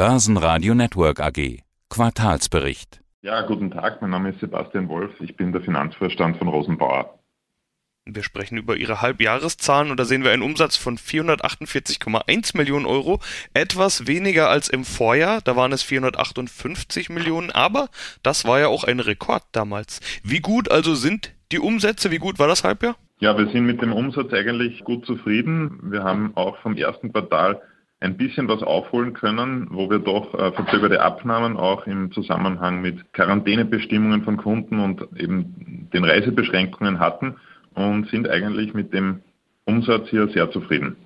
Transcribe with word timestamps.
Börsenradio 0.00 0.74
Network 0.74 1.20
AG. 1.20 1.58
Quartalsbericht. 1.90 3.02
Ja, 3.20 3.42
guten 3.42 3.70
Tag, 3.70 4.00
mein 4.00 4.08
Name 4.08 4.30
ist 4.30 4.40
Sebastian 4.40 4.88
Wolf, 4.88 5.10
ich 5.20 5.36
bin 5.36 5.52
der 5.52 5.60
Finanzvorstand 5.60 6.38
von 6.38 6.48
Rosenbauer. 6.48 7.18
Wir 8.06 8.22
sprechen 8.22 8.56
über 8.56 8.76
Ihre 8.76 9.02
Halbjahreszahlen 9.02 9.90
und 9.90 10.00
da 10.00 10.06
sehen 10.06 10.24
wir 10.24 10.30
einen 10.30 10.40
Umsatz 10.40 10.78
von 10.78 10.96
448,1 10.96 12.56
Millionen 12.56 12.86
Euro, 12.86 13.20
etwas 13.52 14.06
weniger 14.06 14.48
als 14.48 14.70
im 14.70 14.86
Vorjahr, 14.86 15.42
da 15.42 15.54
waren 15.54 15.72
es 15.72 15.82
458 15.82 17.10
Millionen, 17.10 17.50
aber 17.50 17.90
das 18.22 18.46
war 18.46 18.58
ja 18.58 18.68
auch 18.68 18.84
ein 18.84 19.00
Rekord 19.00 19.42
damals. 19.52 20.00
Wie 20.24 20.40
gut 20.40 20.70
also 20.70 20.94
sind 20.94 21.34
die 21.52 21.58
Umsätze, 21.58 22.10
wie 22.10 22.16
gut 22.16 22.38
war 22.38 22.48
das 22.48 22.64
Halbjahr? 22.64 22.96
Ja, 23.18 23.36
wir 23.36 23.50
sind 23.50 23.66
mit 23.66 23.82
dem 23.82 23.92
Umsatz 23.92 24.32
eigentlich 24.32 24.82
gut 24.82 25.04
zufrieden. 25.04 25.78
Wir 25.92 26.04
haben 26.04 26.34
auch 26.36 26.56
vom 26.62 26.74
ersten 26.74 27.12
Quartal 27.12 27.60
ein 28.00 28.16
bisschen 28.16 28.48
was 28.48 28.62
aufholen 28.62 29.12
können, 29.12 29.68
wo 29.70 29.90
wir 29.90 29.98
doch 29.98 30.34
äh, 30.34 30.52
verzögerte 30.52 31.02
Abnahmen 31.02 31.56
auch 31.56 31.86
im 31.86 32.10
Zusammenhang 32.12 32.80
mit 32.80 33.12
Quarantänebestimmungen 33.12 34.24
von 34.24 34.38
Kunden 34.38 34.80
und 34.80 35.06
eben 35.16 35.88
den 35.92 36.04
Reisebeschränkungen 36.04 36.98
hatten 36.98 37.36
und 37.74 38.08
sind 38.08 38.28
eigentlich 38.28 38.72
mit 38.72 38.94
dem 38.94 39.20
Umsatz 39.66 40.08
hier 40.08 40.28
sehr 40.28 40.50
zufrieden. 40.50 40.96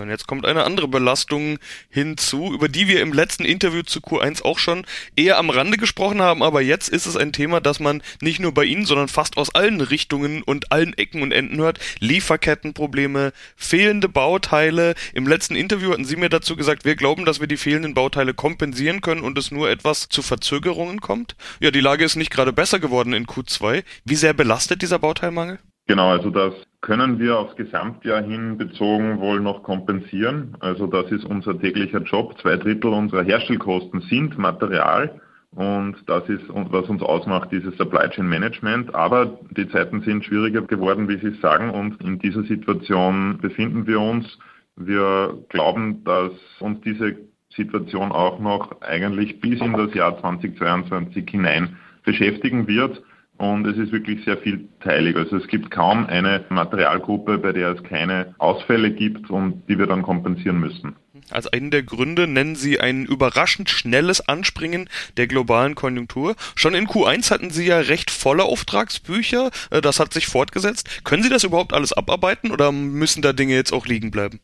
Und 0.00 0.08
jetzt 0.08 0.26
kommt 0.26 0.46
eine 0.46 0.64
andere 0.64 0.88
Belastung 0.88 1.58
hinzu, 1.88 2.52
über 2.52 2.68
die 2.68 2.88
wir 2.88 3.00
im 3.00 3.12
letzten 3.12 3.44
Interview 3.44 3.82
zu 3.82 4.00
Q1 4.00 4.42
auch 4.42 4.58
schon 4.58 4.86
eher 5.16 5.38
am 5.38 5.50
Rande 5.50 5.76
gesprochen 5.76 6.22
haben, 6.22 6.42
aber 6.42 6.60
jetzt 6.62 6.88
ist 6.88 7.06
es 7.06 7.16
ein 7.16 7.32
Thema, 7.32 7.60
das 7.60 7.80
man 7.80 8.02
nicht 8.20 8.40
nur 8.40 8.52
bei 8.52 8.64
Ihnen, 8.64 8.86
sondern 8.86 9.08
fast 9.08 9.36
aus 9.36 9.54
allen 9.54 9.80
Richtungen 9.80 10.42
und 10.42 10.72
allen 10.72 10.96
Ecken 10.96 11.22
und 11.22 11.32
Enden 11.32 11.58
hört. 11.58 11.78
Lieferkettenprobleme, 12.00 13.32
fehlende 13.56 14.08
Bauteile. 14.08 14.94
Im 15.14 15.26
letzten 15.26 15.54
Interview 15.54 15.92
hatten 15.92 16.04
Sie 16.04 16.16
mir 16.16 16.28
dazu 16.28 16.56
gesagt, 16.56 16.84
wir 16.84 16.96
glauben, 16.96 17.24
dass 17.24 17.40
wir 17.40 17.46
die 17.46 17.56
fehlenden 17.56 17.94
Bauteile 17.94 18.34
kompensieren 18.34 19.00
können 19.00 19.22
und 19.22 19.38
es 19.38 19.50
nur 19.50 19.70
etwas 19.70 20.08
zu 20.08 20.22
Verzögerungen 20.22 21.00
kommt. 21.00 21.36
Ja, 21.60 21.70
die 21.70 21.80
Lage 21.80 22.04
ist 22.04 22.16
nicht 22.16 22.30
gerade 22.30 22.52
besser 22.52 22.78
geworden 22.78 23.12
in 23.12 23.26
Q2. 23.26 23.84
Wie 24.04 24.16
sehr 24.16 24.32
belastet 24.32 24.82
dieser 24.82 24.98
Bauteilmangel? 24.98 25.58
Genau, 25.86 26.10
also 26.10 26.30
das 26.30 26.54
können 26.82 27.20
wir 27.20 27.38
aufs 27.38 27.56
Gesamtjahr 27.56 28.22
hin 28.22 28.58
bezogen 28.58 29.20
wohl 29.20 29.40
noch 29.40 29.62
kompensieren. 29.62 30.56
Also 30.60 30.86
das 30.86 31.10
ist 31.12 31.24
unser 31.24 31.58
täglicher 31.58 32.02
Job. 32.02 32.38
Zwei 32.40 32.56
Drittel 32.56 32.92
unserer 32.92 33.22
Herstellkosten 33.22 34.00
sind 34.02 34.36
Material 34.36 35.20
und 35.54 35.96
das 36.06 36.28
ist, 36.28 36.42
was 36.48 36.88
uns 36.88 37.02
ausmacht, 37.02 37.52
dieses 37.52 37.76
Supply 37.76 38.08
Chain 38.08 38.28
Management. 38.28 38.94
Aber 38.94 39.38
die 39.50 39.68
Zeiten 39.68 40.00
sind 40.02 40.24
schwieriger 40.24 40.62
geworden, 40.62 41.08
wie 41.08 41.18
Sie 41.18 41.38
sagen, 41.40 41.70
und 41.70 42.02
in 42.02 42.18
dieser 42.18 42.42
Situation 42.42 43.38
befinden 43.38 43.86
wir 43.86 44.00
uns. 44.00 44.38
Wir 44.76 45.38
glauben, 45.50 46.02
dass 46.04 46.32
uns 46.58 46.80
diese 46.80 47.16
Situation 47.54 48.10
auch 48.10 48.40
noch 48.40 48.80
eigentlich 48.80 49.40
bis 49.40 49.60
in 49.60 49.74
das 49.74 49.92
Jahr 49.94 50.18
2022 50.18 51.28
hinein 51.30 51.76
beschäftigen 52.02 52.66
wird. 52.66 53.02
Und 53.42 53.66
es 53.66 53.76
ist 53.76 53.90
wirklich 53.90 54.24
sehr 54.24 54.38
vielteilig. 54.38 55.16
Also 55.16 55.36
es 55.36 55.48
gibt 55.48 55.72
kaum 55.72 56.06
eine 56.06 56.44
Materialgruppe, 56.48 57.38
bei 57.38 57.52
der 57.52 57.70
es 57.70 57.82
keine 57.82 58.36
Ausfälle 58.38 58.92
gibt 58.92 59.30
und 59.30 59.64
die 59.68 59.80
wir 59.80 59.88
dann 59.88 60.02
kompensieren 60.02 60.60
müssen. 60.60 60.94
Als 61.28 61.48
einen 61.48 61.72
der 61.72 61.82
Gründe 61.82 62.28
nennen 62.28 62.54
Sie 62.54 62.78
ein 62.78 63.04
überraschend 63.04 63.68
schnelles 63.68 64.28
Anspringen 64.28 64.88
der 65.16 65.26
globalen 65.26 65.74
Konjunktur. 65.74 66.36
Schon 66.54 66.74
in 66.74 66.86
Q1 66.86 67.32
hatten 67.32 67.50
Sie 67.50 67.66
ja 67.66 67.80
recht 67.80 68.12
volle 68.12 68.44
Auftragsbücher. 68.44 69.50
Äh, 69.70 69.80
das 69.80 69.98
hat 69.98 70.12
sich 70.12 70.26
fortgesetzt. 70.26 71.02
Können 71.02 71.24
Sie 71.24 71.28
das 71.28 71.42
überhaupt 71.42 71.72
alles 71.72 71.92
abarbeiten 71.92 72.52
oder 72.52 72.70
müssen 72.70 73.22
da 73.22 73.32
Dinge 73.32 73.54
jetzt 73.54 73.72
auch 73.72 73.86
liegen 73.86 74.12
bleiben? 74.12 74.38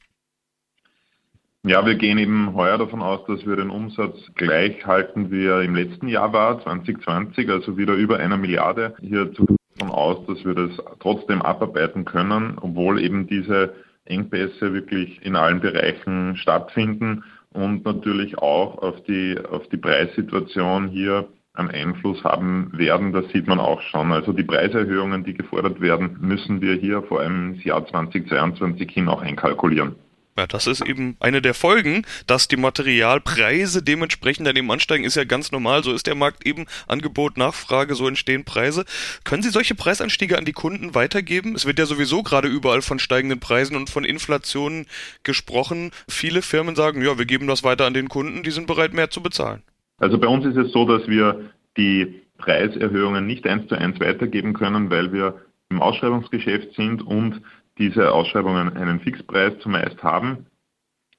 Ja, 1.64 1.84
wir 1.84 1.96
gehen 1.96 2.18
eben 2.18 2.54
heuer 2.54 2.78
davon 2.78 3.02
aus, 3.02 3.26
dass 3.26 3.44
wir 3.44 3.56
den 3.56 3.70
Umsatz 3.70 4.16
gleich 4.36 4.86
halten, 4.86 5.32
wie 5.32 5.44
er 5.44 5.62
im 5.62 5.74
letzten 5.74 6.06
Jahr 6.06 6.32
war, 6.32 6.62
2020, 6.62 7.50
also 7.50 7.76
wieder 7.76 7.94
über 7.94 8.18
einer 8.18 8.36
Milliarde. 8.36 8.94
Hier 9.00 9.24
davon 9.24 9.90
aus, 9.90 10.24
dass 10.26 10.44
wir 10.44 10.54
das 10.54 10.70
trotzdem 11.00 11.42
abarbeiten 11.42 12.04
können, 12.04 12.58
obwohl 12.60 13.00
eben 13.00 13.26
diese 13.26 13.74
Engpässe 14.04 14.72
wirklich 14.72 15.20
in 15.24 15.34
allen 15.34 15.60
Bereichen 15.60 16.36
stattfinden 16.36 17.24
und 17.52 17.84
natürlich 17.84 18.38
auch 18.38 18.78
auf 18.78 19.02
die, 19.04 19.36
auf 19.50 19.68
die 19.68 19.78
Preissituation 19.78 20.88
hier 20.88 21.28
einen 21.54 21.70
Einfluss 21.70 22.22
haben 22.22 22.70
werden. 22.74 23.12
Das 23.12 23.28
sieht 23.30 23.48
man 23.48 23.58
auch 23.58 23.80
schon. 23.82 24.12
Also 24.12 24.32
die 24.32 24.44
Preiserhöhungen, 24.44 25.24
die 25.24 25.34
gefordert 25.34 25.80
werden, 25.80 26.18
müssen 26.20 26.60
wir 26.60 26.74
hier 26.74 27.02
vor 27.02 27.20
allem 27.20 27.54
ins 27.54 27.64
Jahr 27.64 27.84
2022 27.84 28.90
hin 28.92 29.08
auch 29.08 29.22
einkalkulieren. 29.22 29.96
Ja, 30.38 30.46
das 30.46 30.68
ist 30.68 30.86
eben 30.86 31.16
eine 31.18 31.42
der 31.42 31.52
Folgen, 31.52 32.06
dass 32.28 32.46
die 32.46 32.56
Materialpreise 32.56 33.82
dementsprechend 33.82 34.46
dann 34.46 34.54
eben 34.54 34.70
ansteigen, 34.70 35.02
ist 35.02 35.16
ja 35.16 35.24
ganz 35.24 35.50
normal. 35.50 35.82
So 35.82 35.92
ist 35.92 36.06
der 36.06 36.14
Markt 36.14 36.46
eben 36.46 36.66
Angebot, 36.86 37.36
Nachfrage, 37.36 37.96
so 37.96 38.06
entstehen 38.06 38.44
Preise. 38.44 38.84
Können 39.24 39.42
Sie 39.42 39.50
solche 39.50 39.74
Preisanstiege 39.74 40.38
an 40.38 40.44
die 40.44 40.52
Kunden 40.52 40.94
weitergeben? 40.94 41.56
Es 41.56 41.66
wird 41.66 41.80
ja 41.80 41.86
sowieso 41.86 42.22
gerade 42.22 42.46
überall 42.46 42.82
von 42.82 43.00
steigenden 43.00 43.40
Preisen 43.40 43.74
und 43.74 43.90
von 43.90 44.04
Inflation 44.04 44.86
gesprochen. 45.24 45.90
Viele 46.08 46.40
Firmen 46.40 46.76
sagen, 46.76 47.02
ja, 47.02 47.18
wir 47.18 47.26
geben 47.26 47.48
das 47.48 47.64
weiter 47.64 47.86
an 47.86 47.94
den 47.94 48.08
Kunden, 48.08 48.44
die 48.44 48.52
sind 48.52 48.68
bereit, 48.68 48.92
mehr 48.92 49.10
zu 49.10 49.20
bezahlen. 49.20 49.64
Also 49.98 50.18
bei 50.18 50.28
uns 50.28 50.46
ist 50.46 50.56
es 50.56 50.70
so, 50.70 50.84
dass 50.84 51.08
wir 51.08 51.50
die 51.76 52.22
Preiserhöhungen 52.38 53.26
nicht 53.26 53.44
eins 53.44 53.66
zu 53.66 53.74
eins 53.74 53.98
weitergeben 53.98 54.52
können, 54.54 54.88
weil 54.88 55.12
wir 55.12 55.42
im 55.68 55.82
Ausschreibungsgeschäft 55.82 56.76
sind 56.76 57.02
und 57.02 57.42
diese 57.78 58.12
Ausschreibungen 58.12 58.76
einen 58.76 59.00
Fixpreis 59.00 59.58
zumeist 59.60 60.02
haben. 60.02 60.46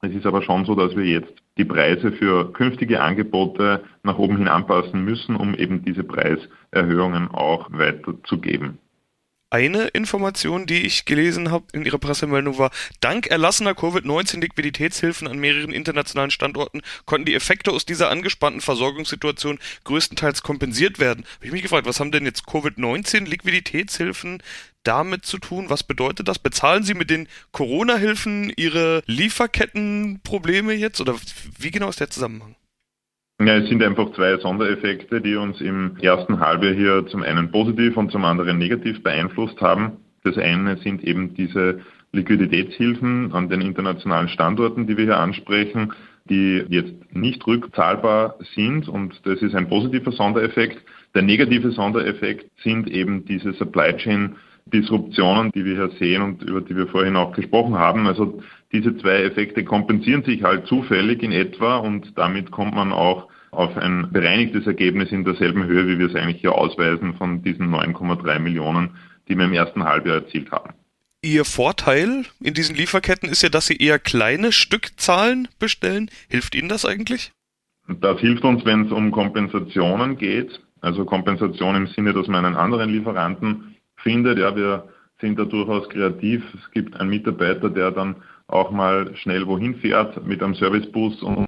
Es 0.01 0.13
ist 0.13 0.25
aber 0.25 0.41
schon 0.41 0.65
so, 0.65 0.75
dass 0.75 0.95
wir 0.95 1.05
jetzt 1.05 1.33
die 1.57 1.65
Preise 1.65 2.11
für 2.13 2.53
künftige 2.53 3.01
Angebote 3.01 3.83
nach 4.03 4.17
oben 4.17 4.37
hin 4.37 4.47
anpassen 4.47 5.03
müssen, 5.03 5.35
um 5.35 5.53
eben 5.55 5.83
diese 5.83 6.03
Preiserhöhungen 6.03 7.29
auch 7.31 7.69
weiterzugeben. 7.71 8.77
Eine 9.51 9.87
Information, 9.87 10.67
die 10.67 10.85
ich 10.85 11.05
gelesen 11.05 11.49
habe 11.49 11.65
in 11.73 11.83
Ihrer 11.83 11.97
Pressemeldung 11.97 12.59
war, 12.59 12.69
dank 13.01 13.25
erlassener 13.25 13.73
Covid-19-Liquiditätshilfen 13.73 15.27
an 15.27 15.39
mehreren 15.39 15.71
internationalen 15.71 16.29
Standorten 16.29 16.83
konnten 17.05 17.25
die 17.25 17.33
Effekte 17.33 17.71
aus 17.71 17.83
dieser 17.83 18.11
angespannten 18.11 18.61
Versorgungssituation 18.61 19.57
größtenteils 19.85 20.43
kompensiert 20.43 20.99
werden. 20.99 21.25
Habe 21.37 21.47
ich 21.47 21.51
mich 21.51 21.63
gefragt, 21.63 21.87
was 21.87 21.99
haben 21.99 22.11
denn 22.11 22.25
jetzt 22.25 22.45
Covid-19-Liquiditätshilfen 22.45 24.43
damit 24.83 25.25
zu 25.25 25.37
tun? 25.37 25.65
Was 25.69 25.83
bedeutet 25.83 26.27
das? 26.27 26.39
Bezahlen 26.39 26.83
Sie 26.83 26.93
mit 26.93 27.09
den 27.09 27.27
Corona-Hilfen 27.51 28.51
Ihre 28.55 29.01
Lieferkettenprobleme 29.05 30.73
jetzt 30.73 31.01
oder 31.01 31.15
wie 31.57 31.71
genau 31.71 31.89
ist 31.89 31.99
der 31.99 32.09
Zusammenhang? 32.09 32.55
Ja, 33.41 33.55
es 33.55 33.69
sind 33.69 33.81
einfach 33.81 34.11
zwei 34.13 34.37
Sondereffekte, 34.37 35.21
die 35.21 35.35
uns 35.35 35.61
im 35.61 35.95
ersten 36.01 36.41
Halbjahr 36.41 36.73
hier 36.73 37.07
zum 37.07 37.23
einen 37.23 37.51
positiv 37.51 37.95
und 37.95 38.11
zum 38.11 38.25
anderen 38.25 38.57
negativ 38.57 39.01
beeinflusst 39.01 39.61
haben. 39.61 39.97
Das 40.23 40.37
eine 40.37 40.77
sind 40.77 41.03
eben 41.05 41.33
diese 41.35 41.79
Liquiditätshilfen 42.11 43.31
an 43.31 43.47
den 43.47 43.61
internationalen 43.61 44.27
Standorten, 44.27 44.87
die 44.87 44.97
wir 44.97 45.05
hier 45.05 45.19
ansprechen, 45.19 45.93
die 46.29 46.65
jetzt 46.67 46.93
nicht 47.11 47.45
rückzahlbar 47.47 48.35
sind 48.55 48.89
und 48.89 49.19
das 49.23 49.41
ist 49.41 49.55
ein 49.55 49.69
positiver 49.69 50.11
Sondereffekt. 50.11 50.83
Der 51.15 51.21
negative 51.21 51.71
Sondereffekt 51.71 52.51
sind 52.61 52.89
eben 52.89 53.25
diese 53.25 53.53
Supply 53.53 53.95
Chain 53.97 54.35
Disruptionen, 54.71 55.51
die 55.51 55.65
wir 55.65 55.75
hier 55.75 55.91
sehen 55.97 56.21
und 56.21 56.41
über 56.43 56.61
die 56.61 56.75
wir 56.75 56.87
vorhin 56.87 57.15
auch 57.15 57.33
gesprochen 57.33 57.75
haben. 57.75 58.07
Also 58.07 58.41
diese 58.71 58.95
zwei 58.97 59.23
Effekte 59.23 59.63
kompensieren 59.63 60.23
sich 60.23 60.43
halt 60.43 60.67
zufällig 60.67 61.23
in 61.23 61.31
etwa 61.31 61.77
und 61.77 62.17
damit 62.17 62.51
kommt 62.51 62.75
man 62.75 62.91
auch 62.91 63.27
auf 63.51 63.75
ein 63.77 64.11
bereinigtes 64.11 64.67
Ergebnis 64.67 65.11
in 65.11 65.23
derselben 65.23 65.65
Höhe, 65.65 65.87
wie 65.87 65.99
wir 65.99 66.07
es 66.07 66.15
eigentlich 66.15 66.41
hier 66.41 66.53
ausweisen 66.53 67.15
von 67.15 67.41
diesen 67.41 67.73
9,3 67.73 68.39
Millionen, 68.39 68.91
die 69.27 69.37
wir 69.37 69.45
im 69.45 69.53
ersten 69.53 69.83
Halbjahr 69.83 70.17
erzielt 70.17 70.51
haben. 70.51 70.73
Ihr 71.21 71.43
Vorteil 71.43 72.25
in 72.39 72.53
diesen 72.53 72.75
Lieferketten 72.75 73.27
ist 73.27 73.41
ja, 73.41 73.49
dass 73.49 73.67
Sie 73.67 73.75
eher 73.75 73.99
kleine 73.99 74.51
Stückzahlen 74.51 75.49
bestellen. 75.59 76.09
Hilft 76.29 76.55
Ihnen 76.55 76.69
das 76.69 76.85
eigentlich? 76.85 77.31
Das 77.87 78.19
hilft 78.19 78.43
uns, 78.43 78.63
wenn 78.65 78.85
es 78.85 78.91
um 78.91 79.11
Kompensationen 79.11 80.17
geht. 80.17 80.61
Also 80.81 81.03
Kompensation 81.03 81.75
im 81.75 81.87
Sinne, 81.87 82.13
dass 82.13 82.27
man 82.27 82.45
einen 82.45 82.55
anderen 82.55 82.91
Lieferanten 82.91 83.75
findet. 84.03 84.39
Ja, 84.39 84.55
wir 84.55 84.89
sind 85.21 85.37
da 85.37 85.45
durchaus 85.45 85.87
kreativ. 85.89 86.43
Es 86.53 86.71
gibt 86.71 86.99
einen 86.99 87.09
Mitarbeiter, 87.09 87.69
der 87.69 87.91
dann 87.91 88.15
auch 88.47 88.71
mal 88.71 89.15
schnell 89.15 89.45
wohin 89.47 89.75
fährt 89.75 90.25
mit 90.25 90.41
einem 90.41 90.55
Servicebus 90.55 91.21
und 91.21 91.45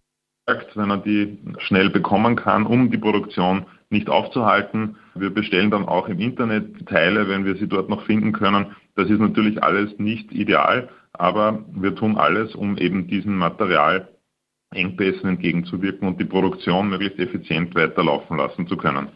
sagt, 0.47 0.75
wenn 0.75 0.89
er 0.89 0.97
die 0.97 1.37
schnell 1.59 1.89
bekommen 1.89 2.35
kann, 2.35 2.65
um 2.65 2.91
die 2.91 2.97
Produktion 2.97 3.65
nicht 3.89 4.09
aufzuhalten. 4.09 4.97
Wir 5.15 5.29
bestellen 5.29 5.71
dann 5.71 5.85
auch 5.85 6.07
im 6.07 6.19
Internet 6.19 6.87
Teile, 6.87 7.27
wenn 7.27 7.45
wir 7.45 7.55
sie 7.55 7.67
dort 7.67 7.89
noch 7.89 8.05
finden 8.05 8.31
können. 8.31 8.67
Das 8.95 9.09
ist 9.09 9.19
natürlich 9.19 9.61
alles 9.63 9.97
nicht 9.99 10.31
ideal, 10.31 10.89
aber 11.13 11.63
wir 11.73 11.95
tun 11.95 12.17
alles, 12.17 12.55
um 12.55 12.77
eben 12.77 13.07
diesen 13.07 13.37
Materialengpässen 13.37 15.29
entgegenzuwirken 15.29 16.07
und 16.07 16.19
die 16.19 16.25
Produktion 16.25 16.89
möglichst 16.89 17.19
effizient 17.19 17.75
weiterlaufen 17.75 18.37
lassen 18.37 18.67
zu 18.67 18.77
können. 18.77 19.07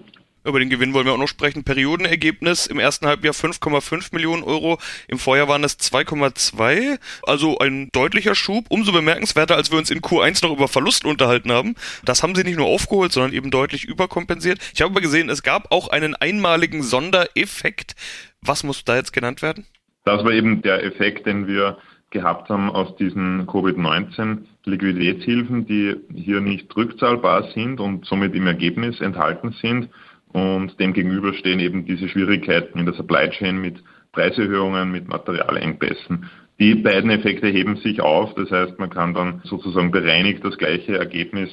Über 0.46 0.60
den 0.60 0.70
Gewinn 0.70 0.94
wollen 0.94 1.08
wir 1.08 1.14
auch 1.14 1.18
noch 1.18 1.28
sprechen. 1.28 1.64
Periodenergebnis 1.64 2.68
im 2.68 2.78
ersten 2.78 3.08
Halbjahr 3.08 3.34
5,5 3.34 4.14
Millionen 4.14 4.44
Euro. 4.44 4.78
Im 5.08 5.18
Vorjahr 5.18 5.48
waren 5.48 5.64
es 5.64 5.80
2,2. 5.80 7.00
Also 7.24 7.58
ein 7.58 7.90
deutlicher 7.92 8.36
Schub. 8.36 8.66
Umso 8.70 8.92
bemerkenswerter, 8.92 9.56
als 9.56 9.72
wir 9.72 9.80
uns 9.80 9.90
in 9.90 10.02
Q1 10.02 10.46
noch 10.46 10.56
über 10.56 10.68
Verlust 10.68 11.04
unterhalten 11.04 11.52
haben. 11.52 11.74
Das 12.04 12.22
haben 12.22 12.36
sie 12.36 12.44
nicht 12.44 12.58
nur 12.58 12.68
aufgeholt, 12.68 13.12
sondern 13.12 13.34
eben 13.34 13.50
deutlich 13.50 13.86
überkompensiert. 13.86 14.60
Ich 14.74 14.82
habe 14.82 14.92
aber 14.92 15.02
gesehen, 15.02 15.30
es 15.30 15.42
gab 15.42 15.72
auch 15.72 15.88
einen 15.88 16.14
einmaligen 16.16 16.84
Sondereffekt. 16.84 17.96
Was 18.42 18.64
muss 18.64 18.86
da 18.86 18.98
jetzt 18.98 19.14
genannt 19.14 19.42
werden? 19.42 19.66
Das 20.04 20.24
war 20.24 20.32
eben 20.32 20.62
der 20.62 20.84
Effekt, 20.84 21.26
den 21.26 21.48
wir 21.48 21.80
gehabt 22.12 22.50
haben 22.50 22.70
aus 22.70 22.96
diesen 22.98 23.48
Covid-19 23.48 24.46
Liquiditätshilfen, 24.66 25.66
die 25.66 25.96
hier 26.14 26.40
nicht 26.40 26.76
rückzahlbar 26.76 27.52
sind 27.54 27.80
und 27.80 28.06
somit 28.06 28.36
im 28.36 28.46
Ergebnis 28.48 29.02
enthalten 29.02 29.56
sind. 29.60 29.90
Und 30.36 30.78
dem 30.82 30.92
gegenüber 30.92 31.34
stehen 31.34 31.62
eben 31.62 31.86
diese 31.86 32.10
Schwierigkeiten 32.10 32.78
in 32.78 32.86
der 32.86 32.94
Supply 32.94 33.30
Chain 33.30 33.62
mit 33.62 33.82
Preiserhöhungen, 34.12 34.92
mit 34.92 35.08
Materialengpässen. 35.08 36.30
Die 36.60 36.76
beiden 36.76 37.10
Effekte 37.10 37.48
heben 37.48 37.78
sich 37.78 38.02
auf. 38.02 38.34
Das 38.36 38.52
heißt, 38.52 38.78
man 38.78 38.90
kann 38.90 39.14
dann 39.14 39.40
sozusagen 39.46 39.92
bereinigt 39.92 40.44
das 40.44 40.58
gleiche 40.58 40.98
Ergebnis 40.98 41.50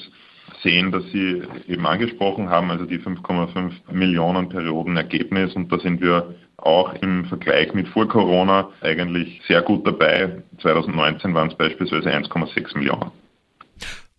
sehen, 0.64 0.90
das 0.90 1.05
Sie 1.12 1.43
eben 1.69 1.87
angesprochen 1.87 2.50
haben, 2.50 2.73
also 2.73 2.84
die 2.84 2.99
5,5 2.99 3.70
Millionen 3.93 4.49
Perioden 4.49 4.96
Ergebnis. 4.96 5.55
Und 5.55 5.70
da 5.70 5.79
sind 5.79 6.00
wir 6.00 6.34
auch 6.56 6.93
im 7.02 7.26
Vergleich 7.26 7.73
mit 7.75 7.87
vor 7.87 8.08
Corona 8.08 8.69
eigentlich 8.81 9.40
sehr 9.46 9.62
gut 9.62 9.87
dabei. 9.87 10.43
2019 10.61 11.32
waren 11.34 11.50
es 11.50 11.55
beispielsweise 11.55 12.11
1,6 12.11 12.76
Millionen. 12.76 13.12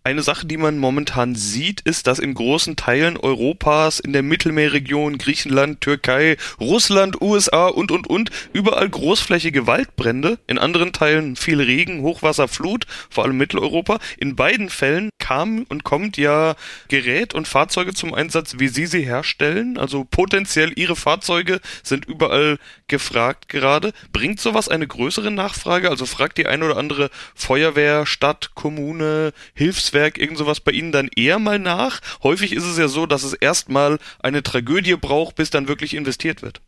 Eine 0.06 0.22
Sache, 0.22 0.46
die 0.46 0.58
man 0.58 0.80
momentan 0.80 1.34
sieht, 1.34 1.80
ist, 1.80 2.08
dass 2.08 2.20
in 2.20 2.34
großen 2.34 2.76
Teilen 2.76 3.16
Europas, 3.16 4.02
in 4.02 4.12
der 4.12 4.22
Mittelmeerregion, 4.22 5.18
Griechenland, 5.18 5.80
Türkei, 5.80 6.36
Russland, 6.60 7.22
USA 7.22 7.68
und, 7.68 7.90
und, 7.90 8.08
und, 8.08 8.30
überall 8.52 8.90
großflächige 8.90 9.66
Waldbrände, 9.66 10.40
in 10.46 10.60
anderen 10.60 10.92
Teilen 10.92 11.38
viel 11.38 11.62
Regen, 11.62 12.02
Hochwasser, 12.02 12.50
Flut, 12.50 12.86
vor 13.10 13.24
allem 13.24 13.38
Mitteleuropa. 13.38 14.00
In 14.18 14.36
beiden 14.36 14.70
Fällen 14.70 15.10
kam 15.20 15.64
und 15.70 15.86
kommt 15.86 16.18
ja 16.18 16.58
Gerät 16.90 17.34
und 17.34 17.48
Fahrzeuge 17.48 17.94
zum 17.94 18.14
Einsatz, 18.14 18.56
wie 18.60 18.68
Sie 18.68 18.88
sie 18.88 19.06
herstellen. 19.06 19.78
Also 19.78 20.04
potenziell 20.04 20.74
Ihre 20.76 20.98
Fahrzeuge 20.98 21.62
sind 21.82 22.04
überall 22.04 22.58
gefragt 22.90 23.48
gerade. 23.48 23.94
Bringt 24.12 24.42
sowas 24.42 24.68
eine 24.68 24.86
größere 24.86 25.32
Nachfrage? 25.32 25.90
Also 25.90 26.06
fragt 26.06 26.40
die 26.40 26.48
eine 26.48 26.66
oder 26.66 26.76
andere 26.76 27.10
Feuerwehr, 27.36 28.06
Stadt, 28.06 28.52
Kommune, 28.54 29.32
Hilfs 29.54 29.93
Netzwerk, 29.94 30.20
irgend 30.20 30.38
sowas 30.38 30.60
bei 30.60 30.72
Ihnen 30.72 30.92
dann 30.92 31.10
eher 31.16 31.40
mal 31.40 31.60
nach? 31.60 32.00
Häufig 32.24 32.54
ist 32.56 32.66
es 32.66 32.78
ja 32.78 32.88
so, 32.88 33.06
dass 33.06 33.24
es 33.24 33.34
erstmal 33.34 34.00
eine 34.22 34.44
Tragödie 34.44 34.96
braucht, 34.96 35.36
bis 35.36 35.50
dann 35.50 35.68
wirklich 35.68 35.96
investiert 35.96 36.42
wird. 36.42 36.62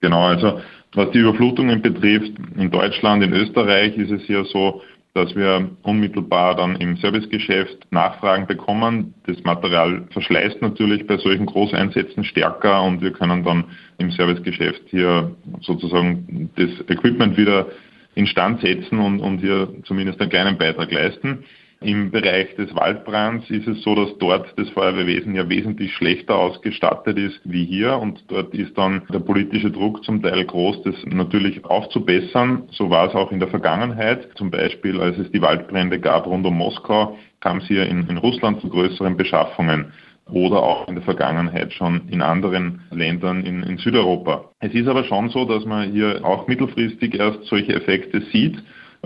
Genau, 0.00 0.26
also 0.26 0.60
was 0.94 1.10
die 1.10 1.18
Überflutungen 1.18 1.82
betrifft, 1.82 2.32
in 2.56 2.70
Deutschland, 2.70 3.22
in 3.22 3.32
Österreich 3.32 3.96
ist 3.96 4.10
es 4.10 4.28
ja 4.28 4.44
so, 4.44 4.82
dass 5.14 5.34
wir 5.34 5.70
unmittelbar 5.82 6.54
dann 6.56 6.76
im 6.76 6.98
Servicegeschäft 6.98 7.90
Nachfragen 7.90 8.46
bekommen. 8.46 9.14
Das 9.26 9.42
Material 9.44 10.04
verschleißt 10.10 10.60
natürlich 10.60 11.06
bei 11.06 11.16
solchen 11.16 11.46
Großeinsätzen 11.46 12.22
stärker 12.24 12.82
und 12.82 13.00
wir 13.00 13.12
können 13.12 13.42
dann 13.42 13.64
im 13.96 14.10
Servicegeschäft 14.10 14.82
hier 14.88 15.34
sozusagen 15.62 16.50
das 16.56 16.68
Equipment 16.90 17.38
wieder 17.38 17.66
instand 18.14 18.60
setzen 18.60 18.98
und, 18.98 19.20
und 19.20 19.38
hier 19.38 19.68
zumindest 19.84 20.20
einen 20.20 20.30
kleinen 20.30 20.58
Beitrag 20.58 20.92
leisten. 20.92 21.44
Im 21.80 22.10
Bereich 22.10 22.54
des 22.56 22.74
Waldbrands 22.74 23.50
ist 23.50 23.68
es 23.68 23.82
so, 23.82 23.94
dass 23.94 24.16
dort 24.18 24.54
das 24.56 24.68
Feuerwehrwesen 24.70 25.34
ja 25.34 25.48
wesentlich 25.48 25.92
schlechter 25.94 26.34
ausgestattet 26.34 27.18
ist 27.18 27.38
wie 27.44 27.66
hier 27.66 27.98
und 27.98 28.24
dort 28.28 28.54
ist 28.54 28.76
dann 28.78 29.02
der 29.12 29.18
politische 29.18 29.70
Druck 29.70 30.02
zum 30.02 30.22
Teil 30.22 30.46
groß, 30.46 30.82
das 30.84 30.94
natürlich 31.04 31.64
aufzubessern. 31.66 32.64
So 32.72 32.88
war 32.88 33.08
es 33.08 33.14
auch 33.14 33.30
in 33.30 33.40
der 33.40 33.48
Vergangenheit. 33.48 34.28
Zum 34.36 34.50
Beispiel, 34.50 35.00
als 35.00 35.18
es 35.18 35.30
die 35.32 35.42
Waldbrände 35.42 36.00
gab 36.00 36.26
rund 36.26 36.46
um 36.46 36.56
Moskau, 36.56 37.18
kam 37.40 37.58
es 37.58 37.66
hier 37.66 37.86
in, 37.86 38.08
in 38.08 38.16
Russland 38.16 38.60
zu 38.62 38.70
größeren 38.70 39.16
Beschaffungen 39.16 39.92
oder 40.30 40.62
auch 40.62 40.88
in 40.88 40.94
der 40.94 41.04
Vergangenheit 41.04 41.72
schon 41.72 42.08
in 42.08 42.22
anderen 42.22 42.82
Ländern 42.90 43.44
in, 43.44 43.62
in, 43.62 43.78
Südeuropa. 43.78 44.50
Es 44.60 44.72
ist 44.74 44.88
aber 44.88 45.04
schon 45.04 45.28
so, 45.28 45.44
dass 45.44 45.64
man 45.64 45.92
hier 45.92 46.24
auch 46.24 46.48
mittelfristig 46.48 47.14
erst 47.14 47.44
solche 47.44 47.74
Effekte 47.74 48.22
sieht. 48.32 48.56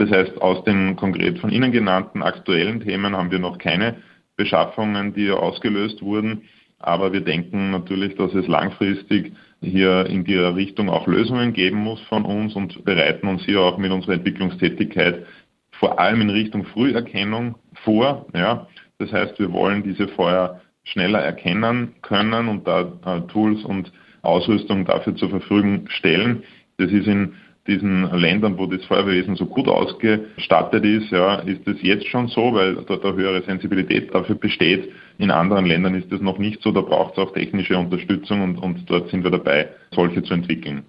Das 0.01 0.11
heißt, 0.11 0.41
aus 0.41 0.65
den 0.65 0.97
konkret 0.97 1.39
von 1.41 1.51
Ihnen 1.51 1.73
genannten 1.73 2.23
aktuellen 2.23 2.81
Themen 2.81 3.15
haben 3.15 3.31
wir 3.31 3.39
noch 3.39 3.59
keine 3.59 3.97
Beschaffungen, 4.35 5.13
die 5.13 5.31
ausgelöst 5.31 6.01
wurden. 6.01 6.45
Aber 6.79 7.13
wir 7.13 7.21
denken 7.21 7.71
natürlich, 7.71 8.15
dass 8.15 8.33
es 8.33 8.47
langfristig 8.47 9.35
hier 9.61 10.07
in 10.07 10.25
die 10.25 10.37
Richtung 10.39 10.89
auch 10.89 11.07
Lösungen 11.07 11.53
geben 11.53 11.77
muss 11.77 12.01
von 12.09 12.25
uns 12.25 12.57
und 12.57 12.83
bereiten 12.87 13.29
uns 13.29 13.45
hier 13.45 13.61
auch 13.61 13.77
mit 13.77 13.93
unserer 13.93 14.15
Entwicklungstätigkeit 14.15 15.27
vor 15.73 15.99
allem 15.99 16.23
in 16.23 16.31
Richtung 16.31 16.65
Früherkennung 16.65 17.57
vor. 17.85 18.25
Ja. 18.35 18.69
Das 18.97 19.13
heißt, 19.13 19.39
wir 19.39 19.53
wollen 19.53 19.83
diese 19.83 20.09
Feuer 20.09 20.63
schneller 20.85 21.21
erkennen 21.21 21.97
können 22.01 22.49
und 22.49 22.67
da 22.67 22.91
äh, 23.05 23.21
Tools 23.31 23.63
und 23.65 23.93
Ausrüstung 24.23 24.87
dafür 24.87 25.15
zur 25.15 25.29
Verfügung 25.29 25.91
stellen. 25.91 26.43
Das 26.79 26.91
ist 26.91 27.07
in 27.07 27.35
diesen 27.67 28.11
Ländern, 28.19 28.59
wo 28.59 28.67
das 28.67 28.85
Feuerwehrwesen 28.87 29.37
so 29.37 29.47
gut 29.47 29.69
ausgestattet 29.69 30.85
ist, 30.85 31.11
ja, 31.11 31.37
ist 31.37 31.67
es 31.67 31.83
jetzt 31.83 32.07
schon 32.07 32.29
so, 32.29 32.55
weil 32.55 32.77
dort 32.87 33.05
eine 33.05 33.15
höhere 33.15 33.43
Sensibilität 33.43 34.15
dafür 34.15 34.37
besteht. 34.37 34.91
In 35.19 35.31
anderen 35.31 35.67
Ländern 35.67 35.95
ist 35.95 36.11
das 36.11 36.21
noch 36.21 36.39
nicht 36.39 36.63
so, 36.63 36.73
da 36.73 36.81
braucht 36.81 37.13
es 37.13 37.19
auch 37.19 37.33
technische 37.33 37.77
Unterstützung 37.77 38.43
und, 38.43 38.59
und 38.59 38.91
dort 38.91 39.11
sind 39.11 39.25
wir 39.25 39.31
dabei, 39.31 39.69
solche 39.93 40.23
zu 40.23 40.35
entwickeln 40.35 40.85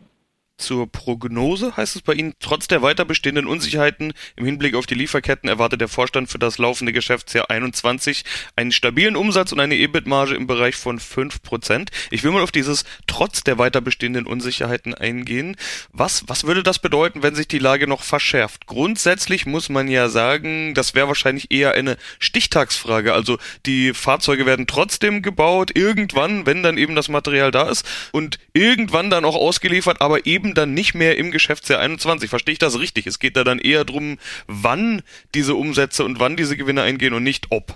zur 0.62 0.90
Prognose 0.90 1.76
heißt 1.76 1.96
es 1.96 2.02
bei 2.02 2.14
Ihnen, 2.14 2.34
trotz 2.40 2.68
der 2.68 2.82
weiter 2.82 3.04
bestehenden 3.04 3.48
Unsicherheiten 3.48 4.14
im 4.36 4.46
Hinblick 4.46 4.76
auf 4.76 4.86
die 4.86 4.96
Lieferketten 4.96 5.50
erwartet 5.50 5.82
der 5.82 5.88
Vorstand 5.88 6.30
für 6.30 6.40
das 6.40 6.58
laufende 6.58 6.94
Geschäftsjahr 6.94 7.50
21 7.50 8.24
einen 8.56 8.72
stabilen 8.72 9.16
Umsatz 9.16 9.52
und 9.52 9.60
eine 9.60 9.76
EBIT-Marge 9.76 10.36
im 10.36 10.48
Bereich 10.48 10.76
von 10.76 11.00
5%. 11.00 11.90
Ich 12.12 12.24
will 12.24 12.32
mal 12.32 12.44
auf 12.44 12.52
dieses 12.52 12.86
trotz 13.08 13.44
der 13.44 13.58
weiter 13.58 13.82
bestehenden 13.82 14.26
Unsicherheiten 14.26 14.94
eingehen. 14.94 15.56
Was, 15.92 16.24
was 16.28 16.46
würde 16.46 16.64
das 16.64 16.80
bedeuten, 16.80 17.24
wenn 17.24 17.36
sich 17.36 17.48
die 17.48 17.60
Lage 17.60 17.88
noch 17.88 18.04
verschärft? 18.04 18.68
Grundsätzlich 18.68 19.46
muss 19.46 19.70
man 19.70 19.88
ja 19.88 20.10
sagen, 20.10 20.74
das 20.74 20.94
wäre 20.94 21.08
wahrscheinlich 21.08 21.52
eher 21.52 21.74
eine 21.74 21.98
Stichtagsfrage. 22.20 23.14
Also 23.14 23.38
die 23.66 23.94
Fahrzeuge 23.94 24.46
werden 24.46 24.68
trotzdem 24.68 25.22
gebaut, 25.22 25.72
irgendwann, 25.76 26.46
wenn 26.46 26.64
dann 26.64 26.78
eben 26.78 26.96
das 26.96 27.10
Material 27.10 27.52
da 27.52 27.70
ist 27.70 27.86
und 28.12 28.40
irgendwann 28.54 29.10
dann 29.10 29.26
auch 29.26 29.36
ausgeliefert, 29.36 30.02
aber 30.02 30.26
eben 30.26 30.51
eben 30.52 30.56
dann 30.56 30.74
nicht 30.74 30.94
mehr 30.96 31.18
im 31.18 31.32
Geschäftsjahr 31.32 31.80
21. 31.80 32.30
Verstehe 32.30 32.54
ich 32.54 32.60
das 32.60 32.80
richtig? 32.80 33.08
Es 33.08 33.20
geht 33.20 33.38
da 33.38 33.44
dann 33.44 33.60
eher 33.60 33.86
darum, 33.86 34.18
wann 34.48 35.02
diese 35.34 35.56
Umsätze 35.56 36.04
und 36.04 36.20
wann 36.20 36.36
diese 36.36 36.58
Gewinne 36.58 36.82
eingehen 36.82 37.14
und 37.14 37.24
nicht 37.24 37.48
ob. 37.52 37.74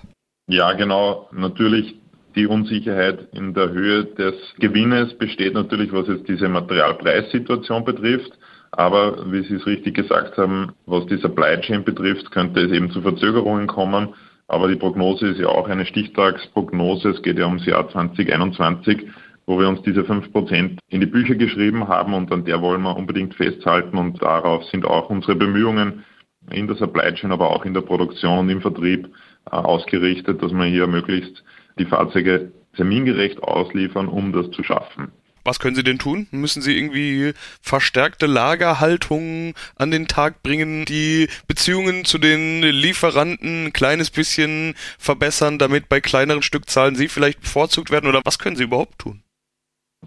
Ja, 0.47 0.73
genau. 0.73 1.29
Natürlich 1.31 1.95
die 2.35 2.47
Unsicherheit 2.47 3.29
in 3.31 3.53
der 3.53 3.69
Höhe 3.69 4.05
des 4.05 4.35
Gewinnes 4.59 5.17
besteht 5.17 5.53
natürlich, 5.53 5.93
was 5.93 6.07
jetzt 6.07 6.27
diese 6.27 6.49
Materialpreissituation 6.49 7.85
betrifft. 7.85 8.33
Aber 8.71 9.31
wie 9.31 9.43
Sie 9.47 9.55
es 9.55 9.65
richtig 9.65 9.95
gesagt 9.95 10.37
haben, 10.37 10.73
was 10.85 11.05
die 11.05 11.17
Supply 11.17 11.61
Chain 11.61 11.85
betrifft, 11.85 12.31
könnte 12.31 12.59
es 12.59 12.73
eben 12.73 12.91
zu 12.91 13.01
Verzögerungen 13.01 13.67
kommen. 13.67 14.13
Aber 14.47 14.67
die 14.67 14.75
Prognose 14.75 15.27
ist 15.27 15.39
ja 15.39 15.47
auch 15.47 15.69
eine 15.69 15.85
Stichtagsprognose. 15.85 17.09
Es 17.09 17.21
geht 17.23 17.39
ja 17.39 17.47
ums 17.47 17.65
Jahr 17.65 17.89
2021 17.89 19.07
wo 19.45 19.59
wir 19.59 19.67
uns 19.67 19.81
diese 19.83 20.03
fünf 20.03 20.31
Prozent 20.31 20.79
in 20.89 21.01
die 21.01 21.07
Bücher 21.07 21.35
geschrieben 21.35 21.87
haben 21.87 22.13
und 22.13 22.31
an 22.31 22.45
der 22.45 22.61
wollen 22.61 22.81
wir 22.81 22.95
unbedingt 22.95 23.35
festhalten 23.35 23.97
und 23.97 24.21
darauf 24.21 24.63
sind 24.65 24.85
auch 24.85 25.09
unsere 25.09 25.35
Bemühungen 25.35 26.03
in 26.51 26.67
der 26.67 26.75
Supply 26.75 27.13
Chain, 27.13 27.31
aber 27.31 27.49
auch 27.49 27.65
in 27.65 27.73
der 27.73 27.81
Produktion 27.81 28.39
und 28.39 28.49
im 28.49 28.61
Vertrieb 28.61 29.07
äh, 29.45 29.55
ausgerichtet, 29.55 30.41
dass 30.41 30.51
wir 30.51 30.65
hier 30.65 30.87
möglichst 30.87 31.43
die 31.77 31.85
Fahrzeuge 31.85 32.51
termingerecht 32.75 33.41
ausliefern, 33.41 34.07
um 34.07 34.31
das 34.31 34.51
zu 34.51 34.63
schaffen. 34.63 35.11
Was 35.43 35.59
können 35.59 35.75
Sie 35.75 35.83
denn 35.83 35.99
tun? 35.99 36.27
Müssen 36.31 36.63
Sie 36.63 36.75
irgendwie 36.75 37.33
verstärkte 37.61 38.25
Lagerhaltungen 38.25 39.53
an 39.75 39.91
den 39.91 40.07
Tag 40.07 40.41
bringen, 40.41 40.85
die 40.85 41.29
Beziehungen 41.47 42.03
zu 42.03 42.17
den 42.17 42.63
Lieferanten 42.63 43.67
ein 43.67 43.73
kleines 43.73 44.09
bisschen 44.09 44.73
verbessern, 44.97 45.59
damit 45.59 45.87
bei 45.87 46.01
kleineren 46.01 46.41
Stückzahlen 46.41 46.95
Sie 46.95 47.07
vielleicht 47.07 47.41
bevorzugt 47.41 47.91
werden? 47.91 48.09
Oder 48.09 48.21
was 48.25 48.39
können 48.39 48.55
Sie 48.55 48.63
überhaupt 48.63 48.97
tun? 48.97 49.21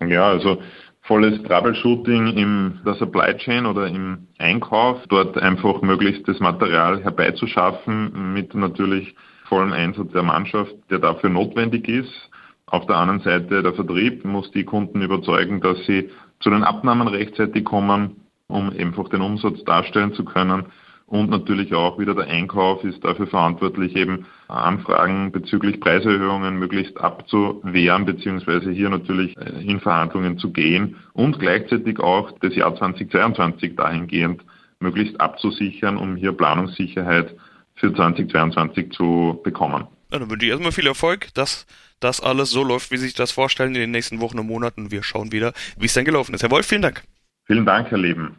Ja, 0.06 0.28
also 0.28 0.62
volles 1.02 1.42
Troubleshooting 1.42 2.36
in 2.36 2.80
der 2.84 2.94
Supply 2.94 3.36
Chain 3.36 3.66
oder 3.66 3.86
im 3.86 4.28
Einkauf, 4.38 5.00
dort 5.08 5.38
einfach 5.38 5.80
möglichst 5.82 6.28
das 6.28 6.38
Material 6.38 7.02
herbeizuschaffen 7.02 8.34
mit 8.34 8.54
natürlich 8.54 9.14
vollem 9.48 9.72
Einsatz 9.72 10.12
der 10.12 10.22
Mannschaft, 10.22 10.74
der 10.90 10.98
dafür 10.98 11.30
notwendig 11.30 11.88
ist. 11.88 12.30
Auf 12.66 12.86
der 12.86 12.96
anderen 12.96 13.20
Seite 13.20 13.62
der 13.62 13.72
Vertrieb 13.72 14.24
muss 14.24 14.50
die 14.50 14.64
Kunden 14.64 15.00
überzeugen, 15.00 15.60
dass 15.60 15.78
sie 15.86 16.10
zu 16.40 16.50
den 16.50 16.64
Abnahmen 16.64 17.08
rechtzeitig 17.08 17.64
kommen, 17.64 18.16
um 18.46 18.70
einfach 18.70 19.08
den 19.08 19.22
Umsatz 19.22 19.64
darstellen 19.64 20.12
zu 20.12 20.24
können. 20.24 20.66
Und 21.08 21.30
natürlich 21.30 21.72
auch 21.74 21.98
wieder 21.98 22.14
der 22.14 22.26
Einkauf 22.26 22.84
ist 22.84 23.02
dafür 23.02 23.26
verantwortlich, 23.26 23.96
eben 23.96 24.26
Anfragen 24.48 25.32
bezüglich 25.32 25.80
Preiserhöhungen 25.80 26.58
möglichst 26.58 26.98
abzuwehren, 26.98 28.04
beziehungsweise 28.04 28.70
hier 28.70 28.90
natürlich 28.90 29.34
äh, 29.38 29.62
in 29.62 29.80
Verhandlungen 29.80 30.38
zu 30.38 30.52
gehen 30.52 30.96
und 31.14 31.38
gleichzeitig 31.38 31.98
auch 31.98 32.32
das 32.40 32.54
Jahr 32.54 32.76
2022 32.76 33.74
dahingehend 33.74 34.42
möglichst 34.80 35.18
abzusichern, 35.18 35.96
um 35.96 36.14
hier 36.14 36.32
Planungssicherheit 36.32 37.34
für 37.76 37.94
2022 37.94 38.92
zu 38.92 39.40
bekommen. 39.42 39.86
Ja, 40.12 40.18
dann 40.18 40.30
wünsche 40.30 40.44
ich 40.44 40.52
erstmal 40.52 40.72
viel 40.72 40.86
Erfolg, 40.86 41.32
dass 41.32 41.66
das 42.00 42.20
alles 42.20 42.50
so 42.50 42.62
läuft, 42.62 42.90
wie 42.90 42.98
Sie 42.98 43.06
sich 43.06 43.14
das 43.14 43.30
vorstellen 43.30 43.74
in 43.74 43.80
den 43.80 43.90
nächsten 43.90 44.20
Wochen 44.20 44.38
und 44.38 44.46
Monaten. 44.46 44.90
Wir 44.90 45.02
schauen 45.02 45.32
wieder, 45.32 45.54
wie 45.78 45.86
es 45.86 45.94
dann 45.94 46.04
gelaufen 46.04 46.34
ist. 46.34 46.42
Herr 46.42 46.50
Wolf, 46.50 46.66
vielen 46.66 46.82
Dank. 46.82 47.02
Vielen 47.46 47.64
Dank, 47.64 47.90
Herr 47.90 47.98
Leben. 47.98 48.38